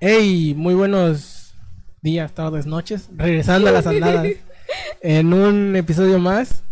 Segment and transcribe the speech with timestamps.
[0.00, 1.54] Hey, muy buenos
[2.02, 3.08] días, tardes, noches.
[3.16, 4.26] Regresando a las andadas.
[5.02, 6.62] en un episodio más.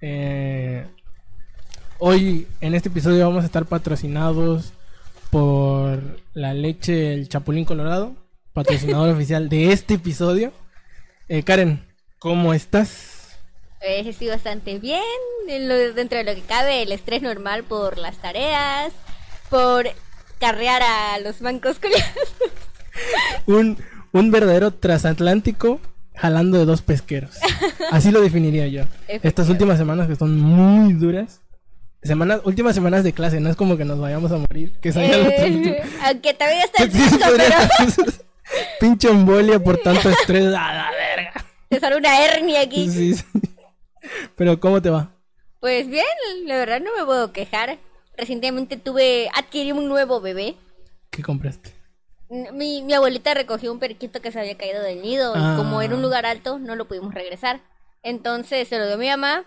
[0.00, 0.86] Eh,
[1.98, 4.72] hoy, en este episodio, vamos a estar patrocinados
[5.30, 6.00] por
[6.34, 8.14] la leche El Chapulín Colorado,
[8.52, 10.52] patrocinador oficial de este episodio.
[11.28, 11.84] Eh, Karen,
[12.18, 13.38] ¿cómo estás?
[13.78, 15.02] Pues estoy bastante bien,
[15.48, 18.92] en lo- dentro de lo que cabe, el estrés normal por las tareas,
[19.48, 19.86] por
[20.38, 22.34] carrear a los bancos colegiados.
[23.46, 23.78] Un,
[24.12, 25.80] un verdadero transatlántico
[26.14, 27.38] jalando de dos pesqueros.
[27.90, 28.84] Así lo definiría yo.
[29.08, 31.40] Estas últimas semanas que son muy duras.
[32.02, 34.72] Semanas, últimas semanas de clase, no es como que nos vayamos a morir.
[34.80, 34.88] Que.
[34.94, 37.54] Eh, aunque todavía está el piso, pero.
[38.80, 40.46] Pinche embolia por tanto estrés.
[40.54, 41.44] A la verga.
[41.68, 42.90] te sale una hernia aquí.
[42.90, 43.24] Sí, sí.
[44.34, 45.10] Pero, ¿cómo te va?
[45.60, 46.06] Pues bien,
[46.46, 47.78] la verdad no me puedo quejar.
[48.16, 50.56] Recientemente tuve, adquirí un nuevo bebé.
[51.10, 51.74] ¿Qué compraste?
[52.30, 55.52] Mi, mi abuelita recogió un periquito que se había caído del nido Ah.
[55.54, 57.60] y como era un lugar alto no lo pudimos regresar.
[58.02, 59.44] Entonces se lo dio a mi mamá,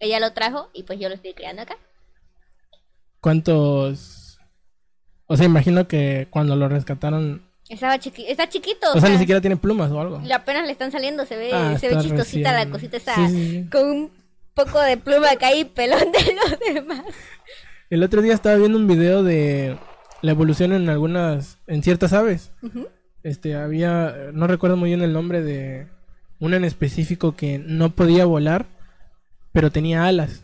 [0.00, 1.76] ella lo trajo y pues yo lo estoy criando acá.
[3.20, 4.38] ¿Cuántos?
[5.26, 7.42] O sea, imagino que cuando lo rescataron.
[7.68, 8.88] Estaba chiqui está chiquito.
[8.94, 10.20] O sea, ni siquiera tiene plumas o algo.
[10.34, 12.68] apenas le están saliendo, se ve, Ah, se ve chistosita recién.
[12.68, 13.70] la cosita esa, Sí, sí, sí.
[13.70, 14.10] con un
[14.52, 17.04] poco de pluma acá y pelón de los demás.
[17.88, 19.78] El otro día estaba viendo un video de
[20.24, 22.50] la evolución en algunas, en ciertas aves.
[23.22, 25.86] Este, había, no recuerdo muy bien el nombre de
[26.40, 28.66] una en específico que no podía volar,
[29.52, 30.42] pero tenía alas.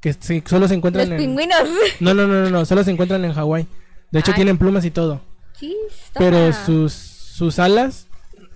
[0.00, 1.18] Que se- solo se Los encuentran en...
[1.18, 1.58] pingüinos.
[2.00, 3.66] No, no, no, no, no, solo se encuentran en Hawái.
[4.10, 4.36] De hecho, Ay.
[4.36, 5.20] tienen plumas y todo.
[5.54, 5.76] Sí,
[6.18, 8.06] Pero sus, sus alas,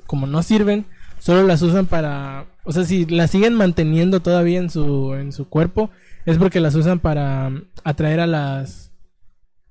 [0.07, 0.87] como no sirven,
[1.19, 2.47] solo las usan para...
[2.65, 5.91] O sea, si las siguen manteniendo todavía en su, en su cuerpo,
[6.27, 7.51] es porque las usan para
[7.85, 8.93] atraer a las,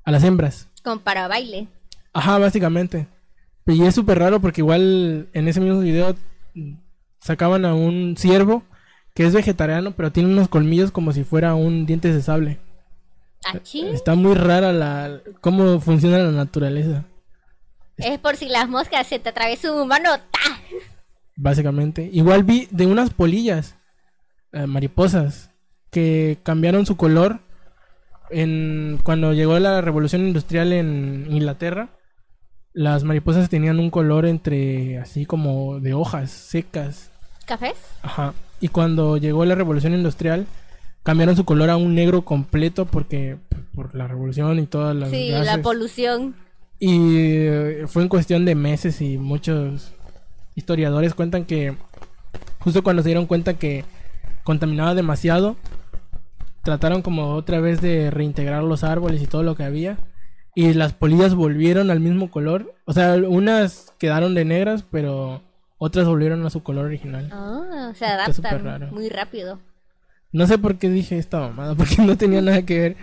[0.03, 0.67] a las hembras.
[0.83, 1.67] Como para baile.
[2.13, 3.07] Ajá, básicamente.
[3.67, 6.15] Y es súper raro porque igual en ese mismo video
[7.19, 8.63] sacaban a un ciervo
[9.13, 12.59] que es vegetariano, pero tiene unos colmillos como si fuera un dientes de sable.
[13.45, 13.87] Achí.
[13.87, 17.05] Está muy rara la cómo funciona la naturaleza,
[17.97, 20.09] Es por si las moscas se te atravesó un humano.
[20.31, 20.39] ¡ta!
[21.35, 22.09] básicamente.
[22.13, 23.75] Igual vi de unas polillas,
[24.51, 25.49] eh, mariposas,
[25.89, 27.39] que cambiaron su color
[28.31, 31.89] en cuando llegó la revolución industrial en Inglaterra.
[32.73, 37.11] Las mariposas tenían un color entre así como de hojas secas.
[37.45, 37.75] ¿Cafés?
[38.01, 38.33] Ajá.
[38.61, 40.45] Y cuando llegó la revolución industrial,
[41.03, 43.37] cambiaron su color a un negro completo porque
[43.75, 45.45] por la revolución y todas las Sí, gases.
[45.45, 46.35] la polución.
[46.79, 49.93] Y eh, fue en cuestión de meses y muchos
[50.55, 51.75] historiadores cuentan que
[52.59, 53.83] justo cuando se dieron cuenta que
[54.43, 55.55] contaminaba demasiado,
[56.63, 59.97] trataron como otra vez de reintegrar los árboles y todo lo que había.
[60.53, 62.75] Y las polillas volvieron al mismo color.
[62.85, 65.41] O sea, unas quedaron de negras, pero
[65.77, 67.29] otras volvieron a su color original.
[67.31, 68.91] Ah, se Está súper adaptan raro.
[68.91, 69.59] muy rápido.
[70.33, 72.97] No sé por qué dije esta mamada, porque no tenía nada que ver.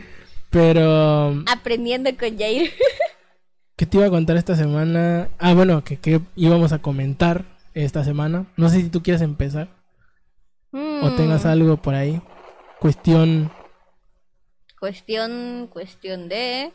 [0.50, 2.70] Pero, Aprendiendo con Jair.
[3.76, 5.28] ¿qué te iba a contar esta semana?
[5.38, 8.46] Ah, bueno, que, que íbamos a comentar esta semana.
[8.56, 9.68] No sé si tú quieres empezar
[10.72, 12.20] o tengas Mm, algo por ahí.
[12.80, 13.50] Cuestión.
[14.80, 16.72] Cuestión, cuestión de...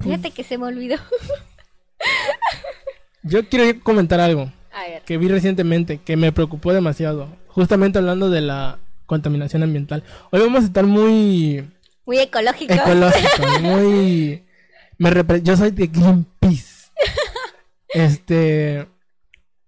[0.00, 0.96] Fíjate que se me olvidó.
[3.22, 5.02] Yo quiero comentar algo A ver.
[5.02, 7.28] que vi recientemente que me preocupó demasiado.
[7.48, 10.02] Justamente hablando de la contaminación ambiental.
[10.30, 11.70] Hoy vamos a estar muy
[12.06, 12.72] Muy ecológico.
[12.72, 14.44] ecológico, muy...
[14.98, 16.90] Me repre- Yo soy de Greenpeace.
[17.88, 18.88] Este...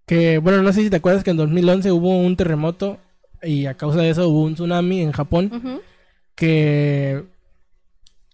[0.07, 2.99] Que, bueno, no sé si te acuerdas que en 2011 hubo un terremoto
[3.47, 5.81] y a causa de eso hubo un tsunami en Japón
[6.35, 7.25] que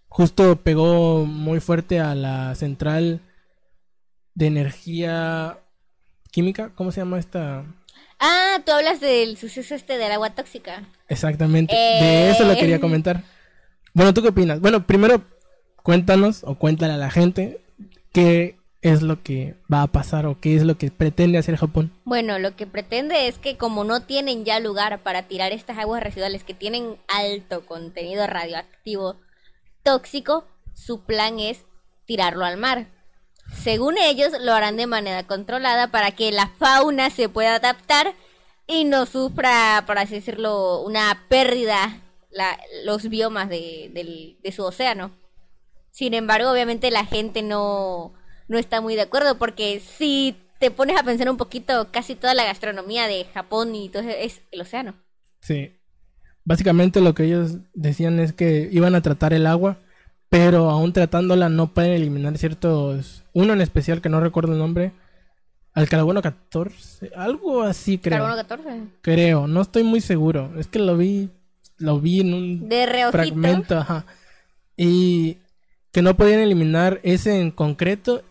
[0.09, 3.21] justo pegó muy fuerte a la central
[4.34, 5.59] de energía
[6.31, 6.73] química.
[6.75, 7.65] ¿Cómo se llama esta?
[8.19, 10.84] Ah, tú hablas del suceso este del agua tóxica.
[11.09, 11.75] Exactamente.
[11.75, 12.03] Eh.
[12.03, 13.23] De eso lo quería comentar.
[13.94, 14.61] Bueno, ¿tú qué opinas?
[14.61, 15.23] Bueno, primero
[15.83, 17.61] cuéntanos o cuéntale a la gente
[18.12, 21.93] qué es lo que va a pasar o qué es lo que pretende hacer Japón.
[22.05, 26.02] Bueno, lo que pretende es que como no tienen ya lugar para tirar estas aguas
[26.02, 29.17] residuales que tienen alto contenido radioactivo
[29.84, 30.44] tóxico,
[30.75, 31.64] su plan es
[32.06, 32.88] tirarlo al mar.
[33.55, 38.14] Según ellos, lo harán de manera controlada para que la fauna se pueda adaptar
[38.67, 42.00] y no sufra, por así decirlo, una pérdida
[42.84, 45.12] los biomas de su océano.
[45.90, 48.14] Sin embargo, obviamente la gente no,
[48.52, 52.34] no está muy de acuerdo porque si te pones a pensar un poquito, casi toda
[52.34, 54.94] la gastronomía de Japón y todo eso es el océano.
[55.40, 55.72] Sí.
[56.44, 59.78] Básicamente lo que ellos decían es que iban a tratar el agua
[60.32, 63.22] pero aún tratándola no pueden eliminar ciertos...
[63.34, 64.93] Uno en especial que no recuerdo el nombre.
[65.75, 68.20] Al carbono 14, algo así creo.
[68.20, 68.81] Carbono 14.
[69.02, 70.50] Creo, no estoy muy seguro.
[70.58, 71.28] Es que lo vi,
[71.76, 73.12] lo vi en un De reojito.
[73.12, 74.06] fragmento, ajá.
[74.75, 75.37] Y
[75.93, 78.22] que no podían eliminar ese en concreto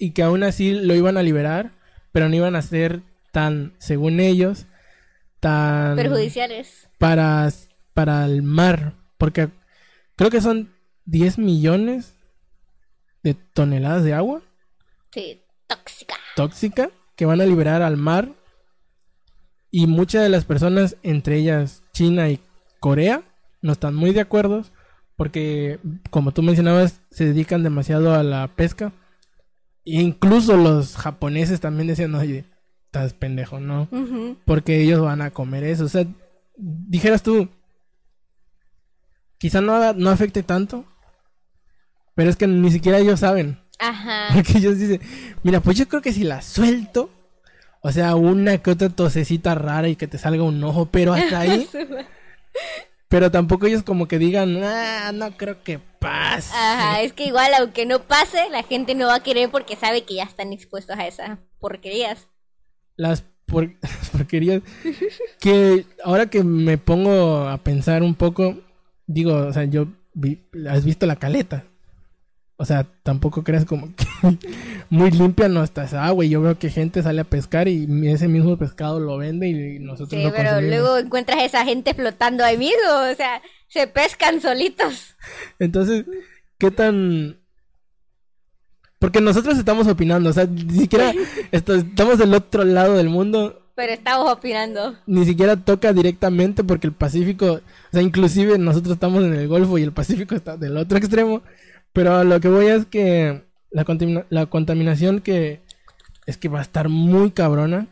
[0.00, 1.70] y que aún así lo iban a liberar,
[2.10, 4.66] pero no iban a ser tan, según ellos,
[5.38, 6.88] tan Perjudiciales.
[6.98, 7.48] para,
[7.94, 9.50] para el mar, porque
[10.16, 10.74] creo que son
[11.04, 12.14] 10 millones
[13.22, 14.42] de toneladas de agua
[15.12, 16.16] Sí, tóxica.
[16.36, 18.32] tóxica que van a liberar al mar
[19.70, 22.40] y muchas de las personas, entre ellas China y
[22.80, 23.22] Corea,
[23.62, 24.64] no están muy de acuerdo
[25.16, 25.78] porque,
[26.10, 28.92] como tú mencionabas, se dedican demasiado a la pesca.
[29.84, 32.44] Incluso los japoneses también decían, oye,
[32.86, 33.88] estás pendejo, ¿no?
[34.44, 35.84] Porque ellos van a comer eso.
[35.84, 36.04] O sea,
[36.56, 37.48] dijeras tú,
[39.38, 40.84] quizá no, no afecte tanto,
[42.14, 43.58] pero es que ni siquiera ellos saben.
[43.78, 44.28] Ajá.
[44.34, 45.00] Porque ellos dicen,
[45.42, 47.10] mira, pues yo creo que si la suelto,
[47.80, 51.40] o sea, una que otra tosecita rara y que te salga un ojo, pero hasta
[51.40, 51.66] ahí.
[53.10, 56.54] Pero tampoco ellos como que digan, ah, no creo que pase.
[56.56, 60.04] Ajá, es que igual aunque no pase, la gente no va a querer porque sabe
[60.04, 62.28] que ya están expuestos a esas porquerías.
[62.96, 64.62] Las, por- las porquerías.
[65.40, 68.56] que ahora que me pongo a pensar un poco,
[69.06, 71.64] digo, o sea, yo vi- has visto la caleta.
[72.60, 74.04] O sea, tampoco creas como que
[74.90, 76.26] muy limpia no está esa agua.
[76.26, 79.78] Y yo veo que gente sale a pescar y ese mismo pescado lo vende y
[79.78, 80.78] nosotros Sí, no pero consumimos.
[80.78, 82.76] luego encuentras esa gente flotando ahí mismo,
[83.10, 85.16] o sea, se pescan solitos.
[85.58, 86.04] Entonces,
[86.58, 87.38] ¿qué tan...?
[88.98, 91.14] Porque nosotros estamos opinando, o sea, ni siquiera
[91.52, 94.98] estamos del otro lado del mundo, Pero estamos opinando.
[95.06, 97.60] ni siquiera toca directamente porque el Pacífico, o
[97.90, 101.40] sea, inclusive nosotros estamos en el Golfo y el Pacífico está del otro extremo,
[101.92, 105.60] pero lo que voy es que la, contamina- la contaminación que
[106.26, 107.88] es que va a estar muy cabrona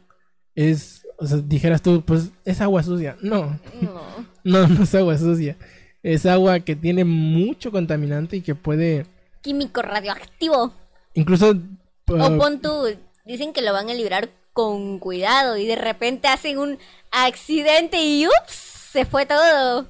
[0.55, 4.00] es, o sea, dijeras tú, pues es agua sucia, no, No.
[4.45, 5.56] no, no es agua sucia,
[6.03, 9.06] es agua que tiene mucho contaminante y que puede,
[9.41, 10.73] Químico radioactivo.
[11.15, 11.55] incluso...
[12.11, 12.85] O uh, pon tú,
[13.27, 16.79] dicen que lo van a librar con cuidado y de repente hacen un
[17.11, 18.53] accidente y ups,
[18.93, 19.87] se fue todo.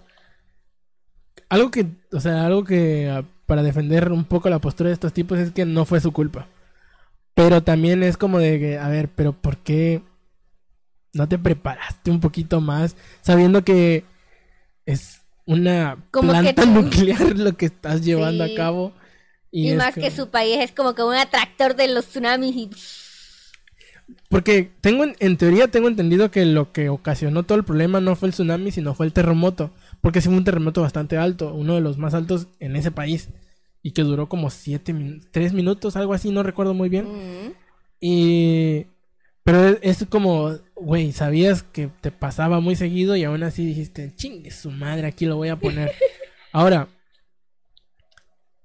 [1.49, 5.39] Algo que, o sea, algo que para defender un poco la postura de estos tipos
[5.39, 6.49] es que no fue su culpa.
[7.33, 10.03] Pero también es como de que, a ver, pero ¿por qué
[11.15, 14.05] no te preparaste un poquito más sabiendo que
[14.85, 18.53] es una Como planta nuclear lo que estás llevando Sí.
[18.53, 18.93] a cabo?
[19.51, 22.71] Y, más que su país es como que un atractor de los tsunamis y
[24.29, 28.15] Porque tengo, en, en teoría tengo entendido que lo que ocasionó todo el problema no
[28.15, 29.71] fue el tsunami, sino fue el terremoto.
[30.01, 33.29] Porque sí fue un terremoto bastante alto, uno de los más altos en ese país.
[33.83, 37.07] Y que duró como siete minutos, tres minutos, algo así, no recuerdo muy bien.
[37.07, 37.53] Mm.
[38.01, 38.87] Y...
[39.45, 44.15] Pero es, es como, güey, sabías que te pasaba muy seguido y aún así dijiste,
[44.15, 45.93] chingue su madre, aquí lo voy a poner.
[46.53, 46.89] Ahora,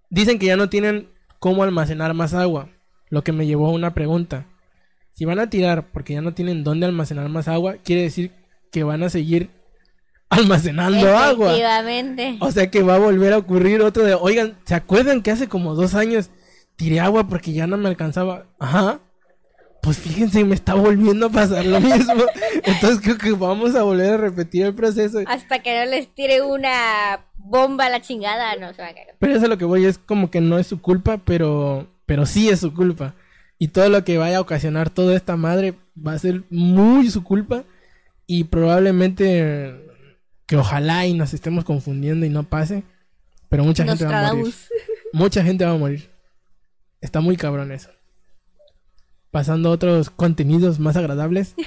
[0.10, 1.10] dicen que ya no tienen
[1.40, 2.70] cómo almacenar más agua,
[3.10, 4.46] lo que me llevó a una pregunta.
[5.14, 8.32] Si van a tirar porque ya no tienen dónde almacenar más agua, quiere decir
[8.72, 9.50] que van a seguir
[10.34, 11.48] almacenando agua.
[11.48, 12.38] Efectivamente.
[12.40, 15.48] O sea que va a volver a ocurrir otro de, oigan, ¿se acuerdan que hace
[15.48, 16.30] como dos años
[16.76, 18.46] tiré agua porque ya no me alcanzaba?
[18.60, 19.00] Ajá.
[19.82, 22.24] Pues fíjense, me está volviendo a pasar lo mismo.
[22.64, 25.20] Entonces creo que vamos a volver a repetir el proceso.
[25.28, 29.16] Hasta que no les tire una bomba a la chingada, no se va a caer.
[29.20, 32.26] Pero eso es lo que voy, es como que no es su culpa, pero, pero
[32.26, 33.16] sí es su culpa.
[33.60, 37.24] Y todo lo que vaya a ocasionar toda esta madre va a ser muy su
[37.24, 37.64] culpa.
[38.26, 39.83] Y probablemente
[40.54, 42.84] que ojalá y nos estemos confundiendo y no pase.
[43.50, 44.54] Pero mucha gente va a morir.
[45.14, 46.12] Mucha gente va a morir.
[47.02, 47.90] Está muy cabrón eso.
[49.32, 51.56] Pasando a otros contenidos más agradables.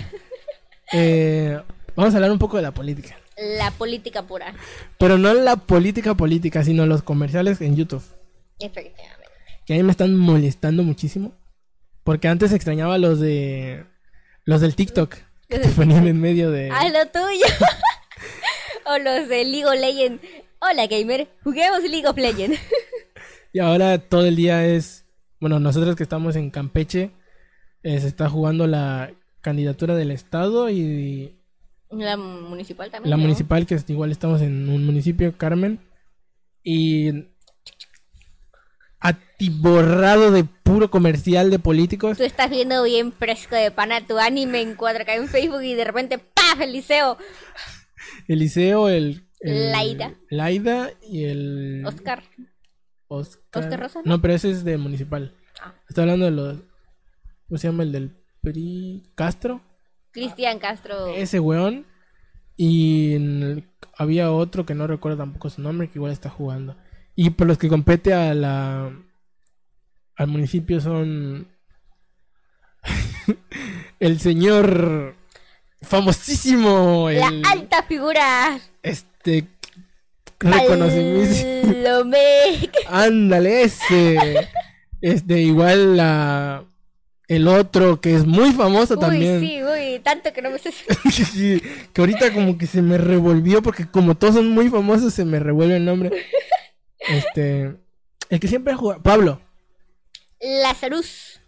[0.93, 1.61] Eh,
[1.97, 3.19] vamos a hablar un poco de la política.
[3.59, 4.55] La política pura.
[4.99, 8.05] Pero no la política política, sino los comerciales en YouTube.
[8.61, 9.27] Efectivamente.
[9.67, 11.33] Que a mí me están molestando muchísimo.
[12.05, 13.85] Porque antes extrañaba los de...
[14.45, 15.17] Los del TikTok.
[15.49, 16.71] Que te ponían en medio de...
[16.71, 17.47] Haz lo tuyo.
[18.87, 20.23] o los de League of Legends.
[20.61, 22.59] Hola gamer, juguemos League of Legends.
[23.53, 25.07] Y ahora todo el día es...
[25.41, 27.11] Bueno, nosotros que estamos en Campeche,
[27.83, 31.39] eh, se está jugando la candidatura del Estado y
[31.89, 33.09] La municipal también.
[33.11, 33.23] la ¿no?
[33.23, 35.81] municipal, que es- igual estamos en un municipio, Carmen.
[36.63, 37.13] Y
[39.01, 42.19] atiborrado de puro comercial de políticos.
[42.19, 45.85] Tú estás viendo bien fresco de pana tu anime en 4K en Facebook y de
[45.85, 46.61] repente ¡paf!
[46.61, 47.17] El liceo.
[48.29, 50.15] Eliseo, el, el- Laida.
[50.31, 52.23] Laida y el Oscar.
[53.09, 53.63] Oscar.
[53.65, 55.35] ¿Oscar Rosa, No, pero ese es de municipal.
[55.61, 55.75] Ah.
[55.89, 56.59] Estoy hablando de los.
[57.49, 57.83] ¿Cómo se llama?
[57.85, 59.03] El del PRI.
[59.15, 59.61] Castro.
[60.11, 61.09] Cristian Castro.
[61.09, 61.87] Ese weón.
[62.57, 66.77] Y el- había otro que no recuerdo tampoco su nombre, que igual está jugando.
[67.15, 68.91] Y por los que compete a la.
[70.17, 71.49] Al municipio son.
[74.01, 75.15] el señor.
[75.83, 77.09] Famosísimo.
[77.11, 78.59] La alta figura.
[78.83, 79.47] Este.
[80.39, 81.47] Reconocimiento.
[82.89, 84.49] Ándale, ese.
[85.01, 86.65] Este, igual la.
[87.29, 89.41] El otro que es muy famoso Uy, también.
[89.41, 90.73] sí, uy, tanto que no me sé.
[91.11, 91.61] Sí,
[91.93, 95.41] que ahorita como que se me revolvió porque como todos son muy famosos se me
[95.41, 96.13] revuelve el nombre.
[97.01, 97.75] Este,
[98.29, 99.41] el que siempre juega, Pablo.
[100.41, 101.41] Lazarus.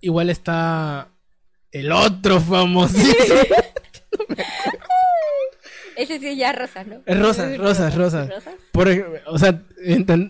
[0.00, 1.12] Igual está
[1.78, 3.40] el otro famosísimo.
[5.96, 7.00] Ese sí es ya rosa, ¿no?
[7.06, 8.28] Es Rosas, Rosas, Rosas.
[8.28, 8.54] ¿Rosas?
[8.70, 8.88] Por,
[9.26, 9.62] o sea,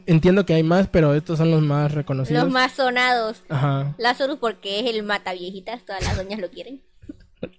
[0.07, 2.45] entiendo que hay más, pero estos son los más reconocidos.
[2.45, 3.43] Los más sonados.
[3.49, 3.95] Ajá.
[3.99, 6.83] Lazarus porque es el mata viejitas, todas las doñas lo quieren.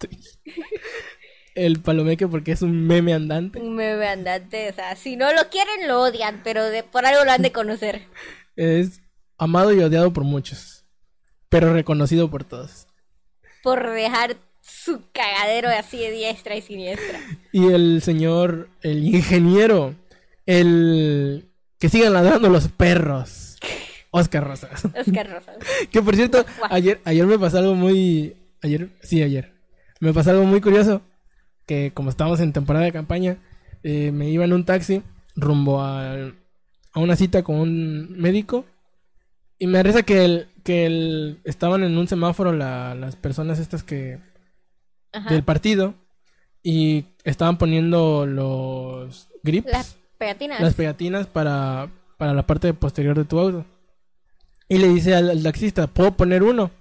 [1.56, 3.60] El palomeque porque es un meme andante.
[3.60, 7.26] Un meme andante, o sea, si no lo quieren lo odian, pero de, por algo
[7.26, 8.04] lo han de conocer.
[8.56, 9.02] Es
[9.38, 10.84] amado y odiado por muchos,
[11.48, 12.87] pero reconocido por todos.
[13.76, 17.20] Por dejar su cagadero así de diestra y siniestra.
[17.52, 19.94] Y el señor, el ingeniero,
[20.46, 23.58] el que sigan ladrando los perros.
[24.12, 24.86] Oscar Rosas.
[24.86, 25.58] Oscar Rosas.
[25.92, 28.36] Que por cierto, ayer, ayer me pasó algo muy.
[28.64, 29.54] Ayer, sí, ayer.
[30.00, 31.02] Me pasó algo muy curioso.
[31.66, 33.38] Que como estábamos en temporada de campaña,
[33.84, 35.02] eh, me iba en un taxi
[35.36, 36.36] rumbo al-
[36.94, 38.66] a una cita con un médico.
[39.60, 43.84] Y me reza que el, que el, estaban en un semáforo la- las personas estas
[43.84, 44.20] que
[45.12, 45.30] Ajá.
[45.34, 45.96] del partido
[46.64, 50.60] y estaban poniendo los grips, Las pegatinas.
[50.62, 53.66] las pegatinas para, para la parte posterior de tu auto.
[54.70, 56.72] Y le dice al, al taxista, ¿puedo poner uno?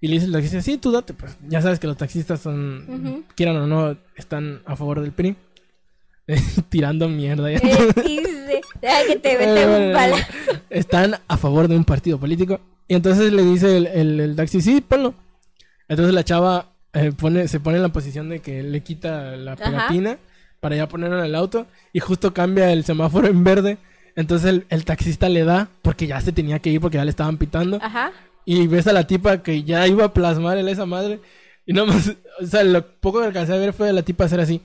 [0.00, 3.24] Y le dice el taxista, sí, tú date, pues ya sabes que los taxistas son,
[3.34, 5.34] quieran o no, están a favor del PRI.
[6.68, 7.50] Tirando mierda.
[7.50, 7.60] Eh,
[8.80, 10.20] deja que te un.
[10.70, 12.60] Están a favor de un partido político.
[12.86, 15.14] Y entonces le dice el, el, el taxi, sí, ponlo.
[15.88, 19.52] Entonces la chava eh, pone, se pone en la posición de que le quita la
[19.52, 19.64] Ajá.
[19.64, 20.18] pegatina
[20.60, 21.66] para ya ponerlo en el auto.
[21.92, 23.78] Y justo cambia el semáforo en verde.
[24.16, 27.10] Entonces el, el taxista le da, porque ya se tenía que ir, porque ya le
[27.10, 27.78] estaban pitando.
[27.80, 28.12] Ajá.
[28.44, 31.20] Y ves a la tipa que ya iba a plasmar en esa madre.
[31.66, 34.40] Y nomás, o sea, lo poco que alcancé a ver fue a la tipa hacer
[34.40, 34.60] así.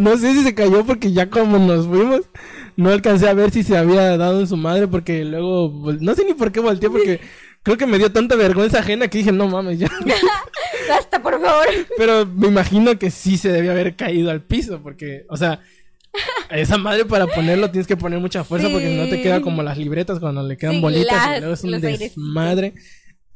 [0.00, 2.22] No sé si se cayó porque ya como nos fuimos,
[2.76, 6.24] no alcancé a ver si se había dado en su madre porque luego, no sé
[6.24, 7.20] ni por qué volteé porque
[7.62, 9.88] creo que me dio tanta vergüenza ajena que dije, no mames, ya.
[10.88, 11.66] Basta, por favor.
[11.96, 15.60] Pero me imagino que sí se debía haber caído al piso porque, o sea,
[16.50, 19.22] esa madre para ponerlo tienes que poner mucha fuerza porque si no te Sí.
[19.22, 22.74] queda como las libretas cuando le quedan Sí, bolitas y las- luego es un desmadre.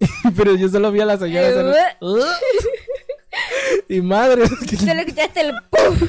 [0.36, 1.96] Pero yo solo vi a la señora hacer-
[3.88, 6.08] y madre, Solo escuchaste el pum.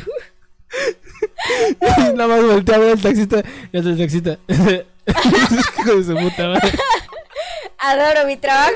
[2.16, 4.40] nada más volteé a ver al taxista y el taxista.
[4.48, 6.72] Hijo de su puta madre.
[7.78, 8.72] Adoro mi trabajo.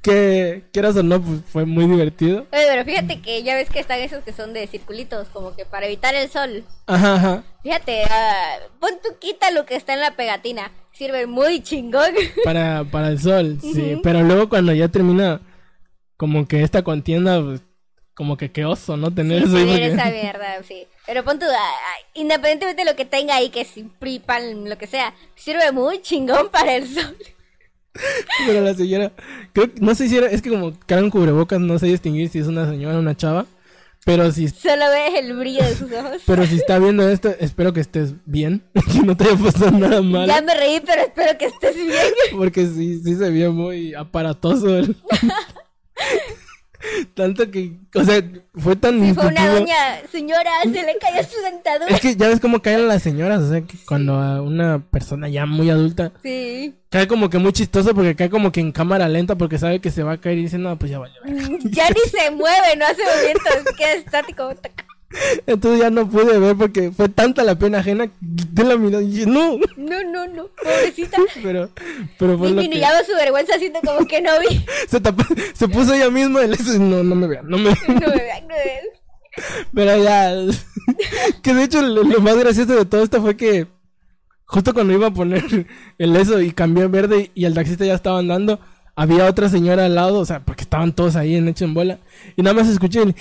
[0.00, 2.46] Que quieras o no, pues fue muy divertido.
[2.52, 5.64] Oye, pero fíjate que ya ves que están esos que son de circulitos, como que
[5.64, 6.64] para evitar el sol.
[6.86, 7.44] Ajá, ajá.
[7.62, 10.72] Fíjate, ah, pon tu quita lo que está en la pegatina.
[10.92, 12.12] Sirve muy chingón.
[12.44, 14.00] Para, para el sol, sí.
[14.02, 15.40] Pero luego cuando ya termina,
[16.22, 17.62] como que esta contienda, pues,
[18.14, 19.12] como que qué oso, ¿no?
[19.12, 20.86] Tener eso ahí Tener porque- esa mierda, sí.
[21.04, 24.68] Pero pon tu, ah, ah, independientemente de lo que tenga ahí, que si PRI, PAN,
[24.70, 27.16] lo que sea, sirve muy chingón para el sol.
[28.46, 29.10] Pero la señora,
[29.52, 32.38] creo que, no sé si era, es que como cargan cubrebocas, no sé distinguir si
[32.38, 33.46] es una señora o una chava.
[34.04, 36.22] Pero si, Solo ves el brillo de sus ojos.
[36.24, 38.62] pero si está viendo esto, espero que estés bien,
[38.92, 40.26] que no te haya pasado nada mal.
[40.28, 42.12] Ya me reí, pero espero que estés bien.
[42.36, 44.76] Porque sí, sí se vio muy aparatoso.
[44.78, 44.96] el-
[47.14, 48.20] Tanto que, o sea,
[48.54, 49.76] fue tan Si fue una doña,
[50.10, 51.86] señora, se le cayó su dentadura.
[51.88, 55.28] Es que ya ves cómo caen las señoras, o sea, que cuando a una persona
[55.28, 56.74] ya muy adulta Sí.
[56.90, 59.92] cae como que muy chistoso porque cae como que en cámara lenta porque sabe que
[59.92, 61.14] se va a caer y dice, no, pues ya vale.
[61.24, 61.40] verga".
[61.70, 64.52] Ya ni se mueve, no hace movimientos, queda estático.
[65.46, 69.08] Entonces ya no pude ver porque fue tanta la pena ajena de la mirada y
[69.08, 71.18] dije, no, No, no, no, pobrecita.
[71.42, 71.70] pero,
[72.18, 74.64] pero fue lo que su vergüenza haciendo como que no vi.
[74.88, 77.64] se, tapó- se puso ella misma y le dice, no, no me vean, no me
[77.64, 77.78] vean.
[78.00, 78.84] No me vean, no me vean.
[79.74, 80.34] Pero ya.
[81.42, 83.66] que de hecho lo, lo más gracioso de todo esto fue que
[84.44, 85.42] justo cuando iba a poner
[85.98, 88.60] el eso y cambió verde y el taxista ya estaba andando,
[88.94, 91.98] había otra señora al lado, o sea, porque estaban todos ahí en hecho en bola.
[92.36, 93.14] Y nada más escuché el.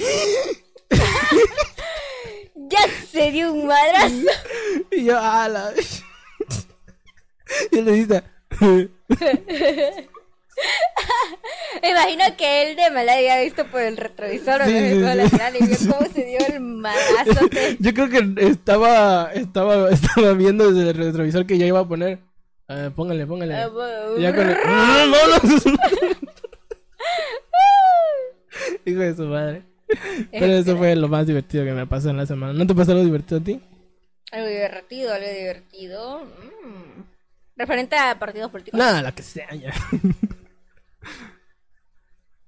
[2.72, 2.80] Ya
[3.12, 4.16] se dio un madrazo.
[4.92, 5.72] Y yo, ah, la...
[7.72, 8.24] y él le dice,
[8.60, 8.90] Me
[11.90, 14.84] imagino que él de mala había visto por el retrovisor Sí, sí, sí.
[15.60, 17.48] y vio cómo se dio el madrazo.
[17.80, 22.20] yo creo que estaba, estaba, estaba viendo desde el retrovisor que ya iba a poner.
[22.68, 23.56] "Ah, póngale, póngale.
[23.56, 23.70] Ah.
[24.18, 24.58] Y ya con el...
[24.66, 25.40] ¡No, no, no!
[28.86, 29.64] Hijo de su madre.
[30.32, 32.54] Pero eso fue lo más divertido que me pasó en la semana.
[32.54, 33.62] ¿No te pasó algo divertido a ti?
[34.32, 36.26] Algo divertido, algo divertido.
[36.26, 37.04] Mm.
[37.58, 38.78] Referente a partidos políticos.
[38.78, 39.74] Nada, la que sea ya.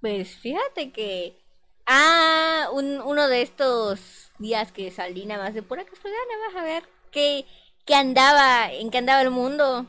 [0.01, 1.37] Pues fíjate que.
[1.85, 6.61] Ah, un- uno de estos días que salí nada más de pura casualidad, nada más
[6.61, 7.45] a ver qué,
[7.85, 9.85] qué andaba, en qué andaba el mundo.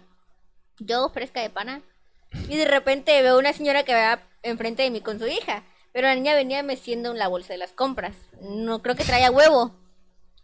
[0.78, 1.82] Yo fresca de pana.
[2.48, 5.62] Y de repente veo una señora que va enfrente de mí con su hija.
[5.94, 8.16] Pero la niña venía meciendo en la bolsa de las compras.
[8.40, 9.76] No creo que traía huevo.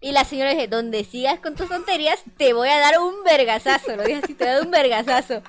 [0.01, 3.97] Y la señora dice, donde sigas con tus tonterías, te voy a dar un vergazazo.
[3.97, 5.43] Lo dije así, te voy a dar un vergazazo.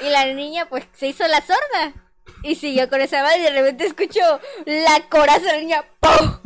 [0.00, 1.94] Y la niña pues se hizo la sorda.
[2.42, 4.20] Y siguió con esa madre y de repente escucho
[4.64, 5.84] la coraza de la niña.
[6.00, 6.38] ¡pum!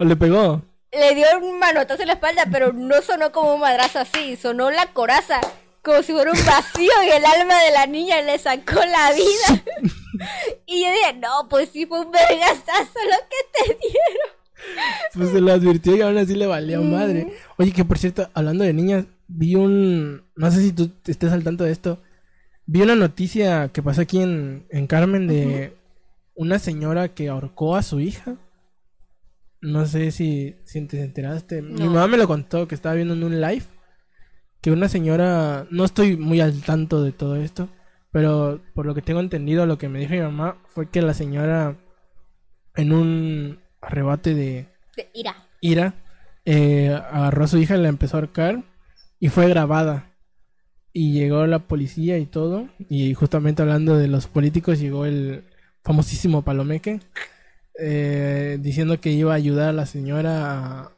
[0.00, 0.62] ¿O le pegó?
[0.90, 4.36] Le dio un manotazo en la espalda, pero no sonó como un madrazo así.
[4.36, 5.38] Sonó la coraza.
[5.82, 9.62] Como si fuera un vacío en el alma de la niña le sacó la vida.
[10.66, 14.42] Y yo dije, no, pues sí fue un vergazazo lo que te dieron.
[15.14, 17.32] Pues se lo advirtió y aún así le valió madre.
[17.56, 20.24] Oye, que por cierto, hablando de niñas, vi un...
[20.36, 21.98] No sé si tú estés al tanto de esto.
[22.66, 25.76] Vi una noticia que pasó aquí en, en Carmen de
[26.34, 28.36] una señora que ahorcó a su hija.
[29.60, 31.62] No sé si, si te enteraste.
[31.62, 33.64] Mi mamá me lo contó, que estaba viendo en un live.
[34.62, 35.66] Que una señora...
[35.70, 37.68] No estoy muy al tanto de todo esto.
[38.12, 41.12] Pero por lo que tengo entendido, lo que me dijo mi mamá fue que la
[41.14, 41.76] señora...
[42.74, 45.34] En un arrebate de De ira.
[45.60, 45.94] ira,
[46.46, 48.64] eh, agarró a su hija y la empezó a ahorcar
[49.20, 50.14] y fue grabada.
[50.94, 52.68] Y llegó la policía y todo.
[52.88, 55.44] Y justamente hablando de los políticos, llegó el
[55.84, 57.00] famosísimo Palomeque
[57.78, 60.80] eh, diciendo que iba a ayudar a la señora.
[60.84, 60.92] a-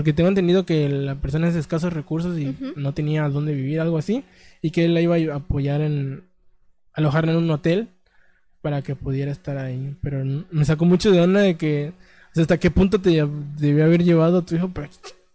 [0.00, 3.80] Porque tengo entendido que la persona es de escasos recursos y no tenía dónde vivir,
[3.80, 4.24] algo así.
[4.62, 6.24] Y que él la iba a apoyar en
[6.94, 7.90] alojarla en un hotel
[8.62, 9.94] para que pudiera estar ahí.
[10.00, 11.92] Pero me sacó mucho de onda de que
[12.30, 14.88] o sea, hasta qué punto te debió haber llevado a tu hijo pero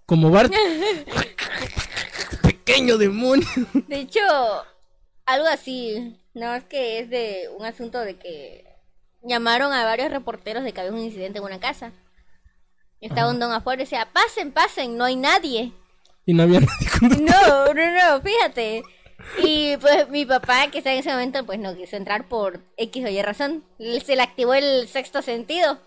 [0.08, 0.52] como Bart.
[2.42, 3.48] Pequeño demonio.
[3.88, 4.20] De hecho,
[5.28, 6.18] algo así.
[6.34, 8.66] No es que es de un asunto de que
[9.22, 11.92] llamaron a varios reporteros de que había un incidente en una casa.
[13.06, 15.72] Estaba un don afuera y decía, pasen, pasen, no hay nadie.
[16.26, 18.84] Y no había nadie con No, no, no, fíjate.
[19.44, 23.06] Y pues mi papá, que está en ese momento, pues no quiso entrar por X
[23.06, 23.64] o Y razón.
[24.04, 25.80] Se le activó el sexto sentido.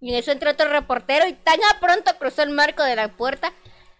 [0.00, 3.16] Y en eso entró otro reportero y tan a pronto cruzó el marco de la
[3.16, 3.52] puerta,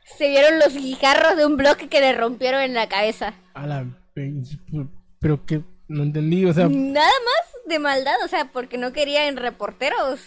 [0.04, 3.34] se vieron los guijarros de un bloque que le rompieron en la cabeza.
[3.54, 3.86] A la...
[5.18, 9.36] Pero que no entendí, o sea, Nada más de maldad, o sea, porque no querían
[9.36, 10.20] reporteros.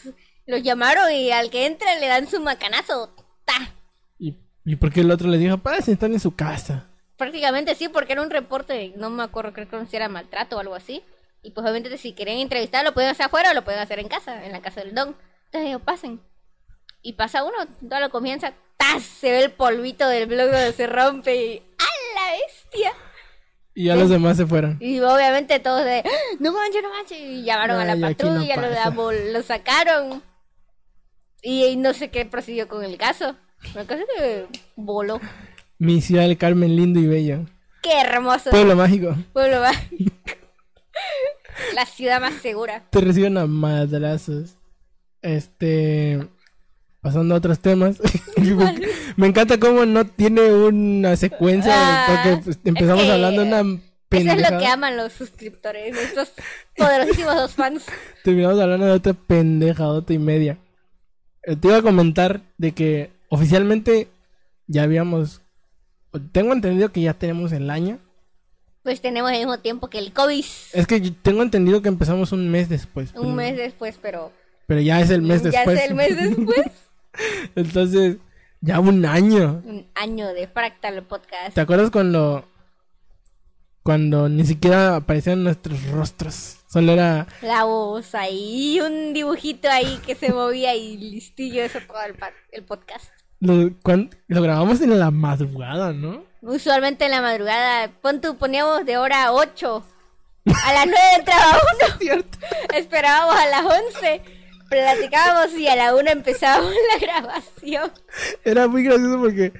[0.47, 3.13] Los llamaron y al que entra le dan su macanazo.
[3.45, 3.73] ¡Ta!
[4.17, 6.87] ¿y, y por qué el otro le dijo, para están en su casa?
[7.17, 10.59] Prácticamente sí, porque era un reporte, no me acuerdo, creo que si era maltrato o
[10.59, 11.03] algo así.
[11.43, 14.07] Y pues obviamente si querían entrevistar lo pueden hacer afuera o lo pueden hacer en
[14.07, 15.15] casa, en la casa del don.
[15.45, 16.19] Entonces ellos pasen.
[17.01, 17.55] Y pasa uno,
[17.87, 19.03] todo lo comienza, ¡tas!
[19.03, 22.91] Se ve el polvito del blog donde se rompe y ¡a la bestia!
[23.73, 24.77] Y ya los demás se fueron.
[24.81, 26.09] Y obviamente todos de, ¡Ah!
[26.39, 28.89] no manches, no manches, y llamaron a la no patrulla, pasa.
[28.91, 30.23] lo- lo sacaron.
[31.41, 33.35] Y, y no sé qué procedió con el caso.
[33.73, 34.45] La cosa que
[34.75, 35.19] voló.
[35.79, 37.45] Mi ciudad del Carmen, lindo y bello.
[37.81, 38.49] ¡Qué hermoso!
[38.49, 39.15] Pueblo mágico.
[39.33, 39.77] Pueblo más.
[41.73, 42.83] La ciudad más segura.
[42.89, 44.55] Te reciben a madrazos.
[45.21, 46.27] Este.
[47.01, 47.97] Pasando a otros temas.
[49.15, 51.73] Me encanta cómo no tiene una secuencia.
[51.73, 54.41] Ah, porque pues, empezamos es que hablando de una Eso pendejada.
[54.47, 56.31] es lo que aman los suscriptores, estos
[56.75, 57.85] poderosísimos dos fans.
[58.23, 60.57] Terminamos hablando de otra pendejadota y media.
[61.47, 64.09] Eh, Te iba a comentar de que oficialmente
[64.67, 65.41] ya habíamos.
[66.31, 67.99] Tengo entendido que ya tenemos el año.
[68.83, 70.45] Pues tenemos el mismo tiempo que el COVID.
[70.73, 73.13] Es que tengo entendido que empezamos un mes después.
[73.15, 74.31] Un mes después, pero
[74.67, 75.79] Pero ya es el mes ya después.
[75.79, 76.67] es el mes después.
[77.55, 78.17] Entonces,
[78.61, 79.61] ya un año.
[79.65, 81.53] Un año de Fractal Podcast.
[81.53, 82.45] ¿Te acuerdas cuando
[83.87, 86.57] cuando ni siquiera aparecían nuestros rostros?
[86.67, 91.95] Solo era La voz ahí, un dibujito ahí que se movía y listillo, eso todo
[92.51, 93.13] el, podcast.
[93.39, 93.71] lo,
[94.27, 96.25] lo grabamos en la madrugada, ¿no?
[96.41, 99.85] Usualmente en la madrugada, pon tú, poníamos de hora 8.
[100.65, 101.45] A las 9 entraba
[101.85, 101.97] uno.
[101.97, 102.37] Cierto.
[102.75, 104.21] Esperábamos a las 11
[104.69, 107.91] platicábamos y a la una empezábamos la grabación.
[108.43, 109.53] Era muy gracioso porque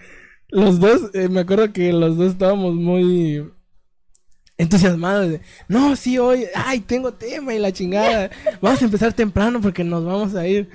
[0.49, 3.55] los dos, eh, me acuerdo que los dos estábamos muy
[4.57, 8.29] entusiasmados de, no, sí, hoy, ay, tengo tema y la chingada,
[8.61, 10.69] vamos a empezar temprano porque nos vamos a ir.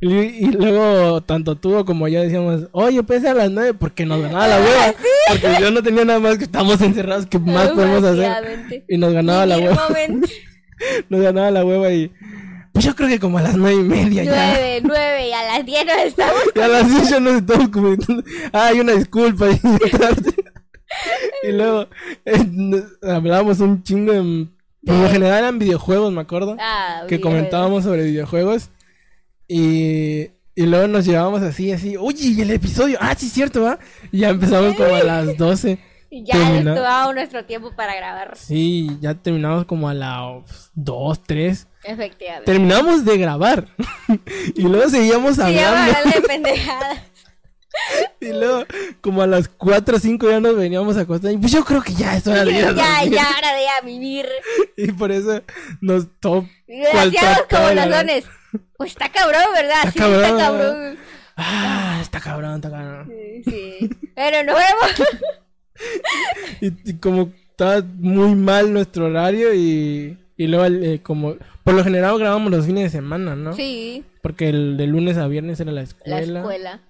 [0.00, 4.20] Y, y luego, tanto tú como yo decíamos, oye, empecé a las nueve porque nos
[4.20, 4.94] ganaba la hueva.
[5.28, 8.84] Porque yo no tenía nada más que estamos encerrados, ¿qué más podemos hacer?
[8.88, 9.88] Y nos ganaba la hueva.
[11.08, 12.12] Nos ganaba la hueva y,
[12.78, 14.52] pues yo creo que como a las nueve y media ya.
[14.52, 16.42] Nueve, nueve y a las diez nos estamos.
[16.54, 18.22] Y a las 10 ya nos estamos comentando.
[18.52, 19.46] Ay, una disculpa.
[21.42, 21.88] y luego
[22.24, 24.46] eh, hablábamos un chingo de.
[24.84, 26.56] Por lo general eran videojuegos, me acuerdo.
[26.58, 28.70] Ah, que comentábamos sobre videojuegos.
[29.46, 31.96] Y, y luego nos llevábamos así, así.
[31.96, 32.96] Oye, ¿y el episodio?
[33.00, 33.78] Ah, sí, cierto, ¿va?
[34.12, 35.78] Y ya empezamos como a las 12.
[36.10, 38.34] Y Ya tomamos nuestro tiempo para grabar.
[38.36, 41.66] Sí, ya terminamos como a las 2, 3.
[41.84, 42.50] Efectivamente.
[42.50, 43.68] Terminamos de grabar.
[44.54, 45.82] y luego seguíamos hablando.
[45.82, 46.98] hablando de pendejadas.
[48.20, 48.64] Y luego,
[49.00, 51.32] como a las 4 o 5 ya nos veníamos a acostar.
[51.32, 53.12] Y pues yo creo que ya es hora de ir a ya, dormir.
[53.14, 54.26] ya, ahora de a vivir.
[54.76, 55.42] Y por eso
[55.80, 56.44] nos top.
[56.94, 58.24] Hacíamos como los dones.
[58.76, 59.78] Pues está cabrón, ¿verdad?
[59.78, 60.98] Está sí, cabrón, está cabrón.
[61.36, 63.08] Ah, está cabrón, está cabrón.
[63.08, 63.90] Sí, sí.
[64.14, 65.08] Pero nos vemos.
[66.60, 71.36] Y, y como estaba muy mal nuestro horario y, y luego eh, como...
[71.62, 73.52] Por lo general grabamos los fines de semana, ¿no?
[73.52, 76.80] Sí, Porque el de lunes a viernes era la la escuela.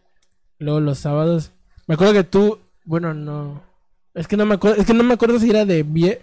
[0.58, 1.52] Luego los sábados.
[1.86, 2.58] Me acuerdo que tú...
[2.84, 3.62] Bueno, no...
[4.14, 6.18] Es que no me acuerdo, es que no me acuerdo si era de vie-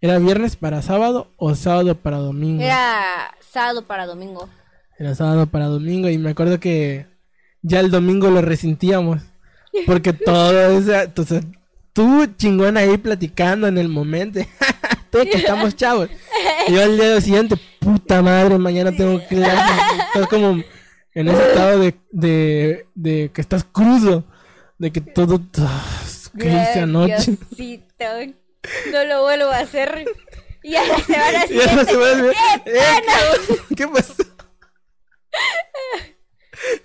[0.00, 2.62] era viernes para sábado o sábado para domingo.
[2.62, 4.48] Era sábado para domingo.
[4.98, 7.06] Era sábado para domingo y me acuerdo que
[7.62, 9.22] ya el domingo lo resentíamos.
[9.86, 11.40] Porque todo esa, o sea,
[11.92, 14.40] tú chingón ahí platicando en el momento.
[15.10, 16.08] Todo que estamos chavos.
[16.68, 19.72] Y yo al día siguiente, puta madre, mañana tengo clase.
[20.14, 20.60] Estás como
[21.14, 24.24] en ese estado de, de, de que estás crudo.
[24.78, 25.40] De que todo...
[25.58, 26.02] ah,
[26.38, 27.36] ¿Qué hice anoche?
[27.50, 28.04] Diosito,
[28.92, 30.04] No lo vuelvo a hacer.
[30.62, 31.84] Y a la semana Y siguiente.
[31.84, 32.34] se va a ver.
[32.64, 33.66] ¡Qué Eh, pena!
[33.76, 34.22] ¿Qué pasó?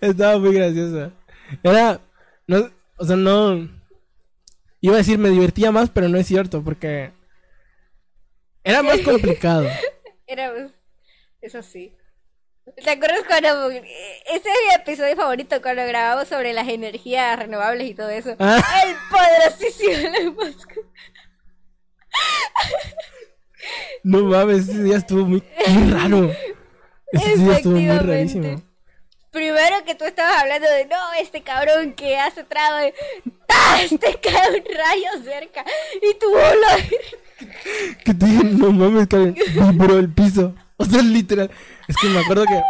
[0.01, 1.11] Estaba muy graciosa.
[1.63, 2.01] Era,
[2.47, 3.69] no, o sea, no,
[4.81, 7.11] iba a decir me divertía más, pero no es cierto, porque
[8.63, 9.67] era más complicado.
[10.27, 10.53] Era.
[11.41, 11.95] Eso sí.
[12.75, 13.69] ¿Te acuerdas cuando.
[13.71, 13.85] Ese
[14.27, 18.35] es mi episodio favorito, cuando grabamos sobre las energías renovables y todo eso.
[18.39, 18.61] Ah.
[18.85, 20.71] El poderosísimo Elon Musk.
[24.03, 26.31] No mames, ese día estuvo muy, muy raro.
[27.11, 28.61] Ese día estuvo muy rarísimo.
[29.31, 32.91] Primero que tú estabas hablando de no, este cabrón que hace trago,
[33.49, 33.79] ¡Ah!
[33.83, 35.63] este cae un rayo cerca
[36.01, 36.77] y tu bola.
[38.03, 40.55] Que te dije, no mames, que vibró el piso.
[40.77, 41.51] O sea, literal.
[41.89, 42.61] Es que me acuerdo que,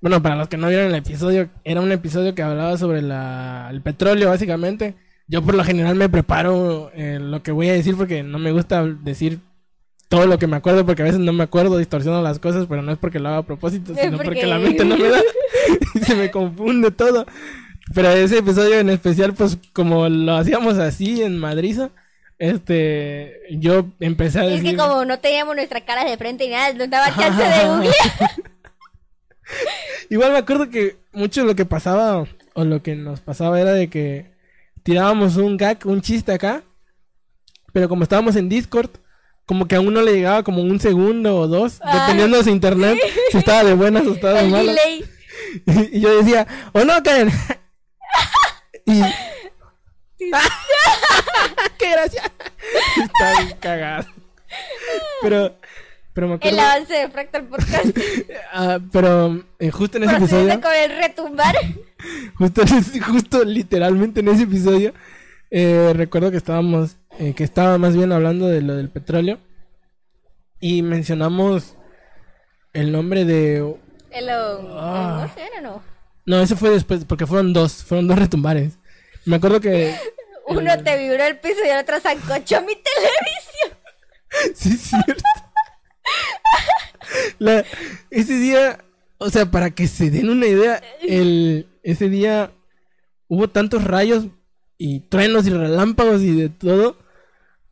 [0.00, 3.68] bueno, para los que no vieron el episodio, era un episodio que hablaba sobre la,
[3.70, 4.94] el petróleo, básicamente.
[5.26, 8.52] Yo por lo general me preparo eh, lo que voy a decir porque no me
[8.52, 9.40] gusta decir
[10.08, 12.82] todo lo que me acuerdo porque a veces no me acuerdo, distorsiono las cosas, pero
[12.82, 14.24] no es porque lo haga a propósito, sino porque...
[14.24, 15.20] porque- la mente no me da
[15.94, 17.24] y se me confunde todo.
[17.94, 21.80] Pero ese episodio en especial, pues como lo hacíamos así en Madrid,
[22.42, 24.66] este, yo empecé a decir...
[24.66, 27.68] es que como no teníamos nuestra cara de frente y nada, nos daba chance de
[27.68, 27.94] googlear.
[30.10, 33.74] Igual me acuerdo que mucho de lo que pasaba o lo que nos pasaba era
[33.74, 34.32] de que
[34.82, 36.64] tirábamos un gag, un chiste acá,
[37.72, 38.90] pero como estábamos en Discord,
[39.46, 42.50] como que a uno le llegaba como un segundo o dos, Ah, dependiendo de su
[42.50, 42.98] internet,
[43.30, 44.76] si estaba de buenas o estaba de malas.
[45.92, 47.30] Y yo decía, o no, Karen.
[48.84, 49.00] y...
[51.78, 52.22] ¡Qué gracia!
[53.02, 54.06] Estaba bien cagado.
[55.22, 55.56] Pero,
[56.12, 56.56] pero me acuerdo...
[56.56, 57.98] El avance de Fractal Podcast.
[58.52, 60.60] ah, pero eh, justo en ese Procediendo episodio...
[60.60, 61.56] con el retumbar.
[62.36, 62.62] Justo,
[63.06, 64.92] justo literalmente en ese episodio,
[65.52, 69.38] eh, recuerdo que estábamos, eh, que estaba más bien hablando de lo del petróleo
[70.58, 71.76] y mencionamos
[72.72, 73.58] el nombre de...
[74.10, 75.28] El, um, Ah.
[75.28, 75.80] no sé, era no.
[76.26, 78.78] No, ese fue después, porque fueron dos, fueron dos retumbares.
[79.24, 79.94] Me acuerdo que...
[80.58, 83.78] Uno te vibró el piso y el otro zancochó mi televisión.
[84.54, 85.22] sí, es cierto.
[87.38, 87.64] La-
[88.10, 88.78] ese día,
[89.18, 92.52] o sea, para que se den una idea, el, ese día
[93.28, 94.26] hubo tantos rayos
[94.78, 96.96] y truenos y relámpagos y de todo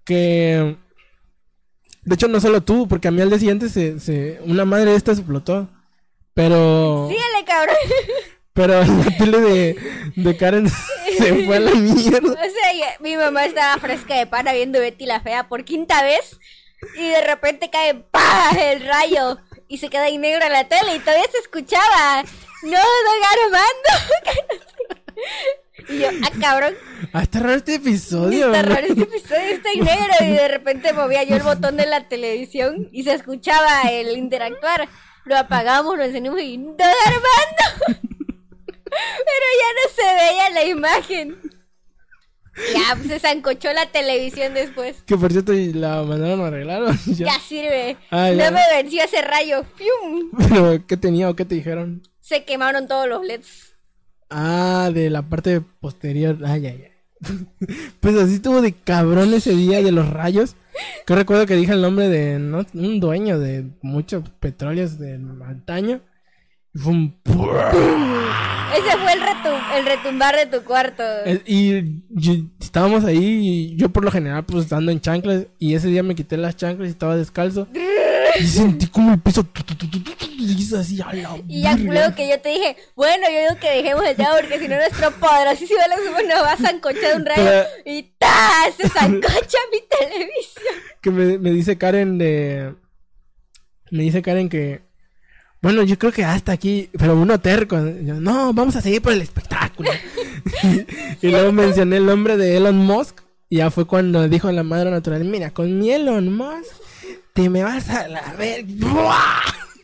[0.05, 0.77] que...
[2.03, 4.90] De hecho, no solo tú, porque a mí al día siguiente se, se, una madre
[4.93, 5.69] de estas explotó.
[6.35, 7.09] Pero...
[7.09, 7.77] Síguele, cabrón.
[8.61, 9.77] Pero la tele de,
[10.16, 10.68] de Karen
[11.18, 12.33] se fue a la mierda.
[12.33, 16.03] O sea, ya- mi mamá estaba fresca de pana viendo Betty la Fea por quinta
[16.03, 16.38] vez.
[16.96, 18.51] Y de repente cae ¡pah!
[18.59, 19.38] el rayo.
[19.68, 22.23] y se queda en negro la tele y todavía se escuchaba.
[22.62, 23.90] No, don Armando.
[25.88, 26.75] y yo, ah, cabrón.
[27.12, 28.46] Ah, está raro este episodio.
[28.53, 28.75] Está ¿no?
[28.75, 32.09] raro este episodio, está en negro y de repente movía yo el botón de la
[32.09, 34.88] televisión y se escuchaba el interactuar.
[35.25, 38.10] Lo apagamos, lo encendimos y ¡Don Armando!
[38.90, 41.37] Pero ya no se veía la imagen.
[42.74, 45.03] Ya, pues se zancochó la televisión después.
[45.07, 46.83] Que por cierto, y la mandaron a arreglar.
[46.83, 46.90] ¿o?
[47.07, 47.26] Ya.
[47.26, 47.96] Ya sirve.
[48.11, 48.50] Ah, ya.
[48.50, 49.64] No me venció ese rayo.
[50.48, 52.03] Pero, ¿qué tenía o qué te dijeron?
[52.20, 53.74] Se quemaron todos los LEDs.
[54.29, 56.38] Ah, de la parte posterior.
[56.44, 56.90] Ay, ay, ay.
[58.00, 60.57] Pues así estuvo de cabrón ese día de los rayos.
[61.07, 62.64] Que recuerdo que dije el nombre de ¿no?
[62.74, 66.00] un dueño de muchos petróleos de antaño.
[66.74, 67.20] Y fue un...
[68.72, 71.02] Ese fue el, retum- el retumbar de tu cuarto.
[71.44, 72.02] Y
[72.61, 76.14] estábamos ahí y yo por lo general pues ando en chanclas y ese día me
[76.14, 77.66] quité las chanclas y estaba descalzo.
[78.38, 79.87] Y sentí como el piso tu, tu, tu,
[80.38, 83.70] y así a la Y ya luego que yo te dije, bueno, yo digo que
[83.83, 87.42] dejemos el tema porque si no nuestro poderosísimo Alex nos va a zancochar un rayo
[87.44, 88.30] Pero- y ¡ta!
[88.76, 90.74] Se zancocha mi televisión.
[91.02, 92.72] que me, me dice Karen de...
[93.90, 94.88] Me dice Karen que...
[95.62, 97.77] Bueno, yo creo que hasta aquí, pero uno terco.
[98.03, 99.90] Yo, no, vamos a seguir por el espectáculo.
[101.23, 103.20] y luego mencioné el nombre de Elon Musk.
[103.49, 106.70] Y ya fue cuando dijo la madre natural, mira, con mi Elon Musk,
[107.35, 108.64] te me vas a la ver.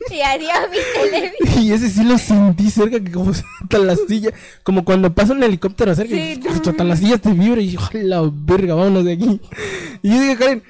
[0.09, 0.77] Y adiós mi
[1.11, 1.63] televisión.
[1.65, 4.31] Y ese sí lo sentí cerca, que como hasta la silla,
[4.63, 6.41] como cuando pasa un helicóptero cerca, Sí.
[6.41, 9.41] y hasta la silla te vibra y yo, "A la verga, vámonos de aquí.
[10.05, 10.63] Y yo dije, Karen,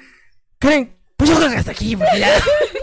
[0.57, 2.29] Karen, pues yo creo que hasta aquí, porque ya.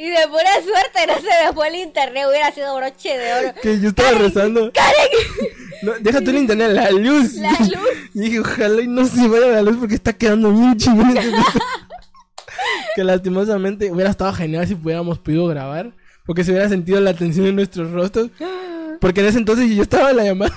[0.00, 3.54] Y de pura suerte no se me fue el internet, hubiera sido broche de oro.
[3.60, 4.72] Que yo estaba rezando.
[4.72, 5.48] ¡Karen!
[5.80, 7.34] No, deja tú el internet, la luz.
[7.34, 7.88] La luz.
[8.14, 11.16] Y dije, ojalá y no se vaya la luz porque está quedando bien chingón.
[11.16, 11.30] este
[12.96, 15.92] que lastimosamente hubiera estado genial si pudiéramos podido grabar.
[16.26, 18.30] Porque se hubiera sentido la tensión en nuestros rostros.
[19.00, 20.54] Porque en ese entonces yo estaba en la llamada.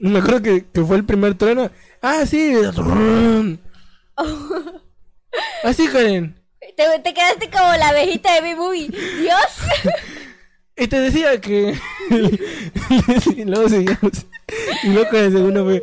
[0.00, 1.70] Me acuerdo que, que fue el primer trueno.
[2.00, 2.52] Ah, sí.
[4.16, 6.36] Ah, sí, Karen.
[6.76, 8.88] Te, te quedaste como la abejita de B-Movie.
[8.88, 9.40] Dios.
[10.78, 11.74] Y te decía que.
[13.34, 14.26] y luego seguíamos.
[14.82, 15.82] Y luego con el segundo fue.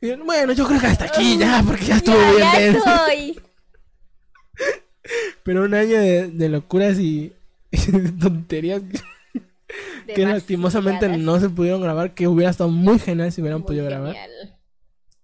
[0.00, 2.78] Y, bueno, yo creo que hasta aquí ya, porque ya estuvo ya, bien ya denso.
[2.78, 3.40] estoy.
[5.44, 7.32] Pero un año de, de locuras y,
[7.70, 8.82] y de tonterías
[10.12, 13.84] que, lastimosamente no se pudieron grabar, que hubiera estado muy genial si hubieran Muy podido
[13.84, 14.16] grabar.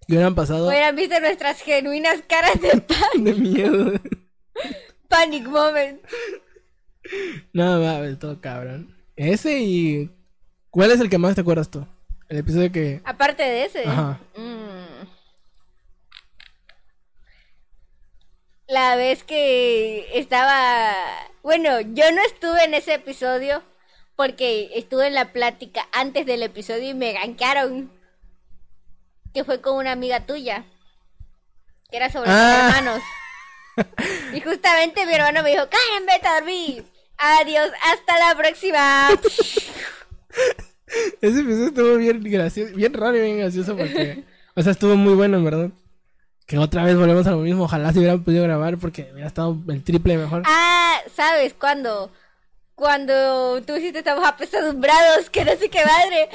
[0.09, 3.93] Y hubieran pasado Hubieran visto nuestras genuinas caras de pan- de miedo.
[5.09, 6.03] panic moment.
[7.53, 8.97] No, mames, todo cabrón.
[9.17, 10.11] Ese y...
[10.71, 11.87] ¿Cuál es el que más te acuerdas tú?
[12.29, 13.01] El episodio que...
[13.05, 13.85] Aparte de ese.
[13.85, 14.21] Ajá.
[14.37, 15.07] mm,
[18.69, 20.93] La vez que estaba...
[21.43, 23.63] Bueno, yo no estuve en ese episodio
[24.17, 27.91] porque estuve en la plática antes del episodio y me ganquearon.
[29.39, 30.65] Que fue con una amiga tuya.
[31.93, 32.73] Que era sobre Ah.
[32.77, 33.01] hermanos.
[34.35, 36.85] Y justamente mi hermano me dijo, Karen, vete a dormir.
[37.17, 39.11] Adiós, hasta la próxima.
[41.21, 44.25] Ese episodio estuvo bien gracioso, bien raro y bien gracioso porque...
[44.57, 45.71] O sea, estuvo muy bueno, en verdad.
[46.49, 47.63] Que otra vez volvemos a lo mismo.
[47.63, 50.43] Ojalá se hubieran podido grabar porque hubiera estado el triple mejor.
[50.47, 52.11] Ah, ¿sabes cuándo?
[52.79, 56.29] Cuando tú hiciste estamos apesadumbrados, que no sé qué madre.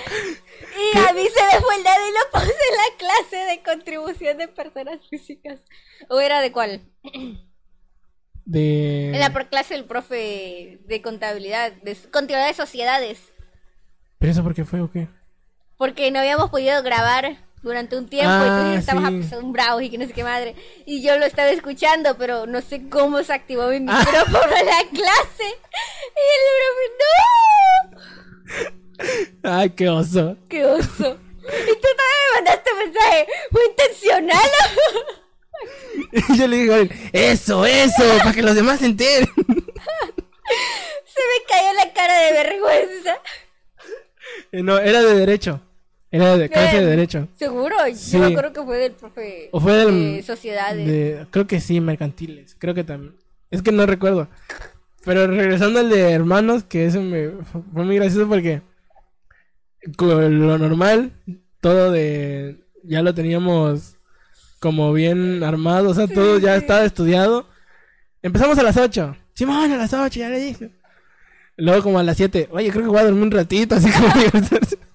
[0.75, 3.63] Y a mí se me fue el dedo y lo puse en la clase de
[3.63, 5.61] contribución de personas físicas.
[6.09, 6.81] ¿O era de cuál?
[8.43, 9.11] De...
[9.13, 13.31] En la por clase del profe de contabilidad, de contabilidad de sociedades.
[14.19, 15.07] ¿Pero eso por qué fue o qué?
[15.77, 19.15] Porque no habíamos podido grabar durante un tiempo Ah, y tú dices, estamos sí.
[19.17, 20.55] apesadumbrados y que no sé qué madre.
[20.85, 23.99] Y yo lo estaba escuchando, pero no sé cómo se activó mi Ah.
[23.99, 25.47] micrófono en la clase.
[26.15, 28.01] Y el profe,
[29.43, 29.51] ¡no!
[29.57, 30.37] Ay, qué oso.
[30.49, 31.17] ¡Qué oso!
[31.45, 33.27] Y tú también me mandaste mensaje.
[33.51, 34.39] ¿Fue intencional?
[36.11, 39.29] Y yo le "Oye, eso, eso, para que los demás se enteren.
[39.37, 43.17] Se me cayó la cara de vergüenza.
[44.51, 45.61] Eh, No, era de derecho.
[46.15, 47.27] Era de clase de derecho.
[47.33, 47.75] ¿Seguro?
[47.95, 48.11] Sí.
[48.13, 50.15] Yo me acuerdo que fue del profe O fue del...
[50.17, 50.85] de sociedades.
[50.87, 52.55] de- creo que sí, mercantiles.
[52.59, 53.15] Creo que también.
[53.49, 54.27] Es que no recuerdo.
[55.03, 58.61] Pero regresando al de hermanos, que eso me fue muy gracioso porque
[59.97, 61.11] con lo normal,
[61.59, 63.95] todo de ya lo teníamos
[64.59, 67.47] como bien armado, o sea, todo ya estaba estudiado.
[68.21, 69.17] Empezamos a las 8.
[69.33, 70.71] Simón, a las 8, ya le dije.
[71.57, 74.07] Luego como a las 7, oye, creo que voy a dormir un ratito, así como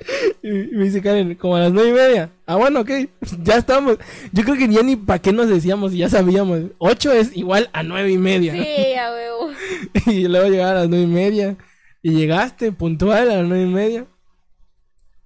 [0.42, 2.30] Y me dice Karen, como a las nueve y media.
[2.46, 2.90] Ah, bueno, ok,
[3.42, 3.98] ya estamos.
[4.32, 6.60] Yo creo que ya ni para qué nos decíamos, ya sabíamos.
[6.78, 8.52] Ocho es igual a nueve y media.
[8.52, 9.50] Sí, a huevo.
[10.06, 11.56] Y luego llegaba a las nueve y media.
[12.02, 14.06] Y llegaste puntual a las nueve y media.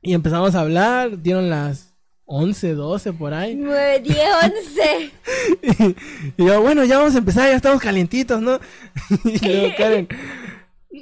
[0.03, 1.95] Y empezamos a hablar, dieron las
[2.27, 3.55] once, doce por ahí.
[3.55, 5.11] 9, 10, 11.
[6.37, 8.61] Y, y yo, bueno, ya vamos a empezar, ya estamos calientitos, ¿no?
[9.25, 10.09] Y luego Karen,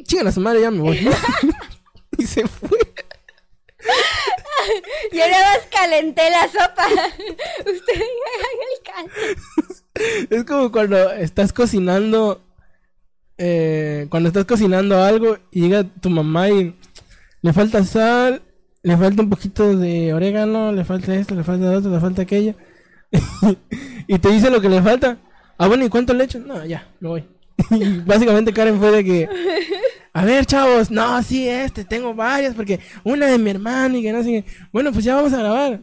[0.04, 1.08] chica la su madre, ya me voy.
[2.18, 2.78] Y se fue.
[5.12, 6.86] Yo nada más calenté la sopa.
[7.58, 10.30] Usted haga el caldo.
[10.30, 12.42] Es como cuando estás cocinando.
[13.38, 16.76] eh, cuando estás cocinando algo y llega tu mamá y
[17.42, 18.42] le falta sal,
[18.82, 22.54] le falta un poquito de orégano, le falta esto, le falta otro, le falta aquello.
[24.06, 25.18] y te dice lo que le falta.
[25.58, 26.38] Ah, bueno, ¿y cuánto le echo?
[26.38, 27.24] No, ya, me voy.
[27.70, 29.28] y básicamente Karen fue de que.
[30.14, 34.12] A ver, chavos, no, sí, este, tengo varias, porque una de mi hermano y que
[34.12, 34.44] no sé qué.
[34.70, 35.80] Bueno, pues ya vamos a grabar.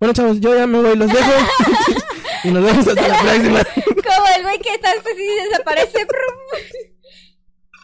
[0.00, 1.30] Bueno, chavos, yo ya me voy, los dejo.
[2.44, 3.64] y nos vemos hasta la próxima.
[3.84, 6.06] Como el güey que está así y desaparece.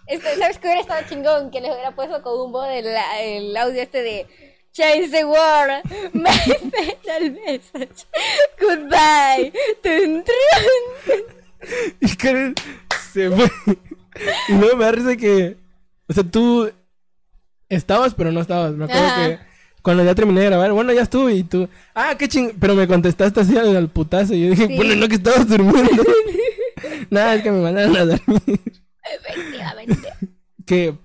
[0.07, 1.51] Este, ¿Sabes qué hubiera estado chingón?
[1.51, 4.27] Que les hubiera puesto con un bot el, audio este de
[4.73, 8.07] Change the world, my fatal message,
[8.61, 9.53] goodbye.
[9.83, 10.25] Tun.
[12.01, 12.55] Y Karen
[13.13, 13.49] se fue.
[14.49, 15.64] Y luego me da risa que.
[16.09, 16.71] O sea, tú
[17.69, 18.73] estabas, pero no estabas.
[18.73, 19.27] Me acuerdo Ajá.
[19.29, 19.39] que
[19.83, 21.69] cuando ya terminé de grabar, bueno, ya estuve y tú.
[21.95, 22.53] Ah, qué ching.
[22.61, 24.35] Pero me contestaste así al, al putazo.
[24.35, 24.77] Y yo dije, Sí.
[24.77, 26.03] bueno, no que estabas durmiendo.
[27.11, 28.61] Nada, es que me mandaron a dormir.
[29.19, 30.09] Efectivamente.
[30.67, 30.97] Que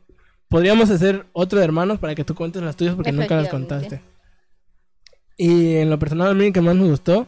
[0.47, 4.01] podríamos hacer otro de hermanos para que tú cuentes las tuyas porque nunca las contaste.
[5.35, 7.27] Y en lo personal, a mí que más me gustó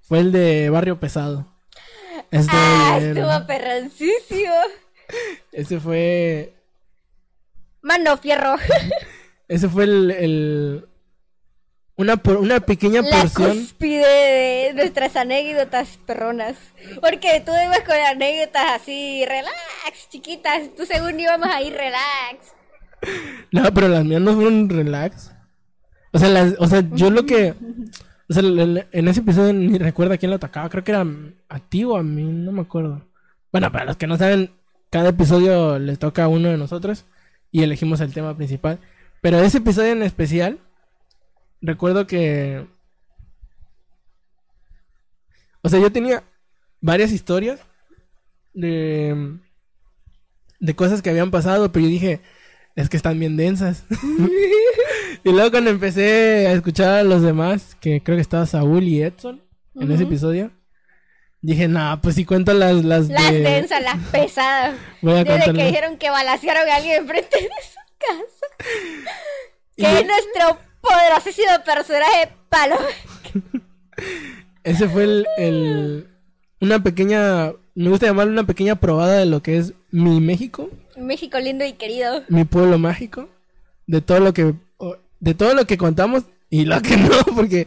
[0.00, 1.52] fue el de Barrio Pesado.
[2.30, 4.54] Este, Ah, estuvo perroncísimo.
[5.52, 6.54] ese fue
[7.82, 8.54] Mano fierro.
[9.48, 10.88] Ese fue el, el-
[11.96, 13.58] una por- una pequeña La porción.
[13.58, 14.06] cúspide
[14.68, 16.56] de nuestras anécdotas perronas.
[17.00, 20.74] Porque tú ibas con anécdotas así, relax, chiquitas.
[20.76, 22.54] Tú según íbamos ahí, relax.
[23.50, 25.32] No, pero las mías no fueron relax.
[26.12, 27.52] O sea, las, o sea, yo lo que
[28.30, 31.04] o sea, en ese episodio ni recuerdo a quién lo atacaba, creo que era
[31.48, 33.02] a ti o a mí, no me acuerdo.
[33.50, 34.52] Bueno, para los que no saben,
[34.88, 37.04] cada episodio les toca a uno de nosotros
[37.52, 38.80] y elegimos el tema principal.
[39.20, 40.58] Pero ese episodio en especial
[41.60, 42.66] recuerdo que
[45.62, 46.24] o sea, yo tenía
[46.80, 47.60] varias historias
[48.52, 49.38] de
[50.58, 52.20] de cosas que habían pasado, pero yo dije,
[52.76, 53.84] es que están bien densas.
[55.24, 59.02] y luego cuando empecé a escuchar a los demás, que creo que estaba Saúl y
[59.02, 59.42] Edson
[59.74, 60.52] en ese episodio,
[61.42, 63.40] dije, nah, pues si cuento las, las, Las de...
[63.40, 64.74] densas, las pesadas.
[65.02, 68.46] Voy a Desde que dijeron que balacearon a alguien enfrente de su casa.
[69.76, 72.76] Que yo- es nuestro poderosísimo personaje Palo.
[74.64, 76.08] Ese fue el, el-
[76.60, 77.52] Una pequeña...
[77.74, 81.72] Me gusta llamarlo una pequeña probada de lo que es mi México, México lindo y
[81.72, 82.22] querido.
[82.28, 83.30] mi pueblo mágico,
[83.86, 84.54] de todo lo que...
[85.20, 87.64] De todo lo que contamos y lo que no, porque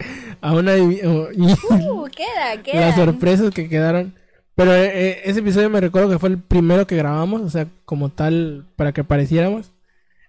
[0.49, 0.81] aún hay...
[0.81, 2.79] Uh, queda, queda.
[2.81, 4.15] las sorpresas que quedaron.
[4.55, 7.67] Pero eh, eh, ese episodio me recuerdo que fue el primero que grabamos, o sea,
[7.83, 9.71] como tal, para que apareciéramos.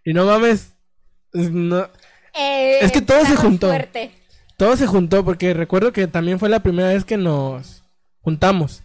[0.05, 0.72] Y no mames,
[1.33, 1.88] es- no,
[2.35, 3.68] Eh, Es que todo se juntó.
[3.68, 4.11] fuerte.
[4.57, 7.85] todo se juntó porque recuerdo que también fue la primera vez que nos
[8.20, 8.83] juntamos.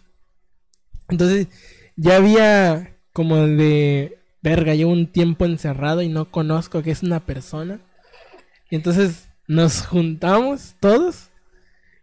[1.08, 1.48] Entonces,
[1.96, 7.20] ya había como de, verga, llevo un tiempo encerrado y no conozco que es una
[7.20, 7.80] persona.
[8.70, 11.28] Y entonces nos juntamos todos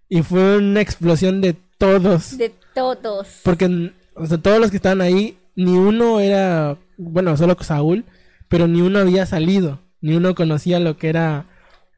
[0.08, 2.38] y fue una explosión de todos.
[2.38, 3.28] De todos.
[3.44, 8.06] Porque, o sea, todos los que estaban ahí, ni uno era, bueno, solo Saúl,
[8.48, 11.46] pero ni uno había salido, ni uno conocía lo que era.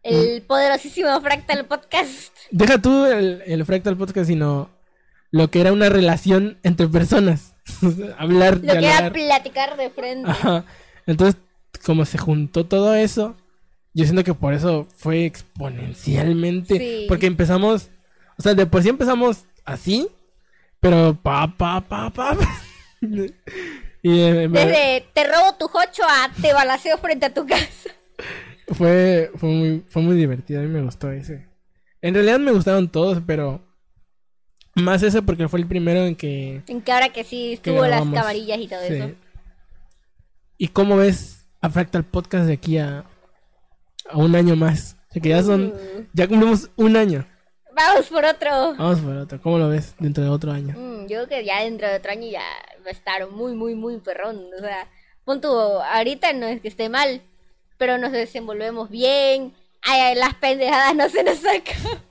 [0.04, 2.34] El poderosísimo Fractal Podcast.
[2.52, 4.70] Deja tú el, el Fractal Podcast, sino
[5.32, 7.56] lo que era una relación entre personas.
[8.18, 10.30] Hablar, Lo que era platicar de frente.
[10.30, 10.64] Ajá.
[11.06, 11.42] Entonces,
[11.86, 13.36] como se juntó todo eso,
[13.94, 16.78] yo siento que por eso fue exponencialmente.
[16.78, 17.06] Sí.
[17.08, 17.90] Porque empezamos,
[18.38, 20.08] o sea, de por sí empezamos así,
[20.80, 22.38] pero pa, pa, pa, pa.
[23.02, 27.90] y eh, Desde te robo tu jocho a te balaceo frente a tu casa.
[28.68, 31.48] fue, fue, muy, fue muy divertido, a mí me gustó ese.
[32.02, 33.62] En realidad me gustaron todos, pero
[34.76, 36.64] más ese porque fue el primero en que...
[36.68, 38.16] En que ahora que sí que estuvo las grabamos.
[38.16, 38.94] camarillas y todo Sí.
[38.94, 39.12] eso.
[40.58, 43.06] ¿Y cómo ves a Fractal Podcast de aquí a,
[44.12, 44.98] a un año más?
[45.10, 45.68] O sea, que ya son...
[45.68, 47.26] Uh, Ya cumplimos un año.
[47.76, 48.50] vamos por otro.
[48.76, 49.42] Vamos por otro.
[49.42, 50.76] ¿Cómo lo ves dentro de otro año?
[50.78, 52.44] Mm, yo creo que ya dentro de otro año ya
[52.86, 54.42] va a estar muy, muy, muy perrón.
[54.58, 54.88] O sea,
[55.26, 57.22] punto, ahorita no es que esté mal,
[57.78, 59.54] pero nos desenvolvemos bien.
[59.84, 61.78] ay, ay, las pendejadas no se nos sacan.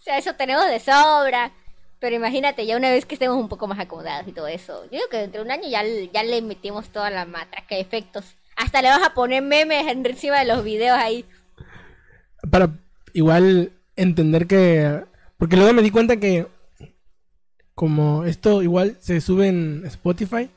[0.00, 1.52] o sea, eso tenemos de sobra.
[1.98, 4.84] Pero imagínate, ya una vez que estemos un poco más acomodados y todo eso.
[4.84, 7.82] Yo digo que dentro de un año ya, ya le metimos toda la matraca de
[7.82, 8.24] efectos.
[8.60, 11.24] Hasta le vas a poner memes encima de los videos ahí.
[12.50, 12.78] Para
[13.14, 15.02] igual entender que...
[15.38, 16.46] Porque luego me di cuenta que
[17.74, 20.50] como esto igual se sube en Spotify,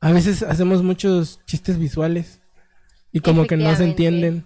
[0.00, 2.40] a veces hacemos muchos chistes visuales
[3.10, 4.44] y como que no se entienden.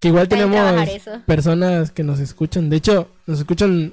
[0.00, 2.68] Que igual Pueden tenemos personas que nos escuchan.
[2.68, 3.92] De hecho, nos escuchan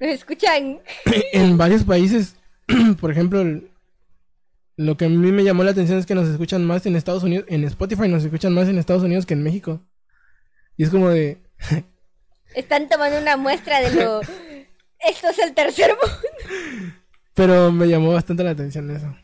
[0.00, 0.80] Nos escuchan.
[1.34, 2.36] en varios países.
[3.00, 3.69] Por ejemplo, el-
[4.80, 7.22] lo que a mí me llamó la atención es que nos escuchan más en Estados
[7.22, 7.44] Unidos.
[7.48, 9.82] En Spotify nos escuchan más en Estados Unidos que en México.
[10.78, 11.42] Y es como de...
[12.54, 14.20] Están tomando una muestra de lo.
[14.98, 16.28] Esto es el tercer mundo.
[17.34, 19.14] Pero me llamó bastante la atención eso.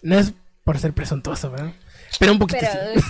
[0.00, 0.32] No es
[0.64, 1.72] por ser presuntuoso, ¿verdad?
[2.18, 3.00] Pero un poquito Pero.
[3.00, 3.06] sí.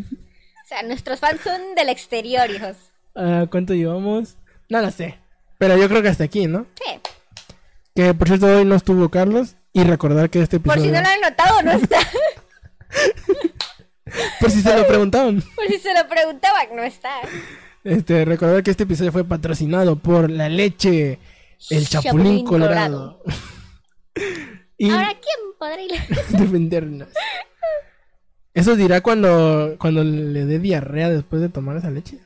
[0.64, 2.76] o sea, nuestros fans son del exterior, hijos.
[3.14, 4.36] Ah, ¿Cuánto llevamos?
[4.68, 5.16] No lo sé.
[5.58, 6.66] Pero yo creo que hasta aquí, ¿no?
[6.74, 6.98] Sí.
[7.94, 9.54] Que por cierto hoy no estuvo Carlos.
[9.72, 10.90] Y recordar que este Por episodio...
[10.90, 11.98] si no lo han notado, no está.
[14.40, 15.42] Por si se lo preguntaban.
[15.54, 17.20] Por si se lo preguntaban, no está.
[17.84, 21.18] Este, recordar que este episodio fue patrocinado por la leche,
[21.70, 23.22] el chapulín, Chapulín colorado.
[24.76, 25.92] y Ahora, ¿quién podrá ir?
[26.38, 27.08] defendernos.
[28.52, 32.18] Eso dirá cuando, cuando le dé diarrea después de tomar esa leche.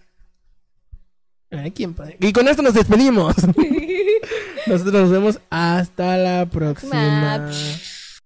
[2.20, 3.34] Y con esto nos despedimos.
[4.66, 6.94] Nosotros nos vemos hasta la próxima.
[7.38, 7.50] Ma-